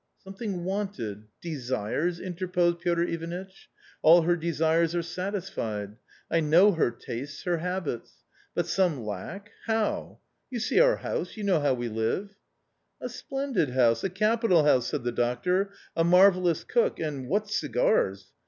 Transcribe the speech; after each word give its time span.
"Something 0.23 0.63
wanted— 0.63 1.25
desires?" 1.43 2.19
interposed 2.19 2.79
Piotr 2.79 3.03
Ivanitch." 3.03 3.69
All 4.01 4.23
her 4.23 4.35
desires 4.35 4.95
are 4.95 5.03
satisfied. 5.03 5.95
I 6.31 6.39
know 6.39 6.71
her 6.71 6.89
tastes, 6.89 7.43
her 7.43 7.57
habits. 7.57 8.23
But 8.55 8.65
some 8.65 9.05
lack— 9.05 9.51
how! 9.67 10.17
You 10.49 10.59
see 10.59 10.79
our 10.79 10.95
house, 10.95 11.37
you 11.37 11.43
know 11.43 11.59
how 11.59 11.75
we 11.75 11.87
live."" 11.87 12.33
A 12.99 13.09
splendid 13.09 13.69
house, 13.69 14.03
a 14.03 14.09
capital 14.09 14.63
house," 14.63 14.87
said 14.87 15.03
the 15.03 15.11
doctor;" 15.11 15.69
a 15.95 16.03
marvellous 16.03 16.63
cook, 16.63 16.99
and 16.99 17.27
what 17.27 17.47
cigars 17.51 18.31